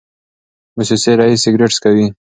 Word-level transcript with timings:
موسسې 0.75 1.11
رییس 1.19 1.41
سګرټ 1.43 1.71
څکوي. 1.77 2.07